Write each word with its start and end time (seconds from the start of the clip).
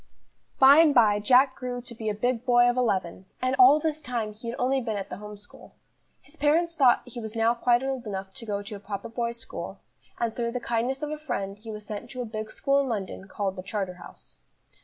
BY 0.57 0.77
and 0.79 0.95
by 0.95 1.19
Jack 1.19 1.55
grew 1.55 1.79
to 1.83 1.93
be 1.93 2.09
a 2.09 2.15
big 2.15 2.43
boy 2.43 2.67
of 2.67 2.75
eleven, 2.75 3.27
and 3.39 3.55
all 3.59 3.79
this 3.79 4.01
time 4.01 4.33
he 4.33 4.49
had 4.49 4.57
only 4.57 4.81
been 4.81 4.97
at 4.97 5.11
the 5.11 5.17
home 5.17 5.37
school. 5.37 5.75
His 6.23 6.35
parents 6.35 6.75
thought 6.75 7.03
he 7.05 7.19
was 7.19 7.35
now 7.35 7.53
quite 7.53 7.83
old 7.83 8.07
enough 8.07 8.33
to 8.33 8.45
go 8.47 8.63
to 8.63 8.75
a 8.75 8.79
proper 8.79 9.09
boys' 9.09 9.37
school, 9.37 9.79
and 10.19 10.35
through 10.35 10.53
the 10.53 10.59
kindness 10.59 11.03
of 11.03 11.11
a 11.11 11.19
friend, 11.19 11.55
he 11.59 11.69
was 11.69 11.85
sent 11.85 12.09
to 12.09 12.21
a 12.23 12.25
big 12.25 12.49
school 12.49 12.79
in 12.79 12.87
London 12.89 13.27
called 13.27 13.55
the 13.55 13.61
Charterhouse. 13.61 14.37